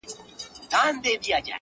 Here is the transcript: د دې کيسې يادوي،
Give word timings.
د 0.71 0.73
دې 1.03 1.13
کيسې 1.21 1.29
يادوي، 1.33 1.49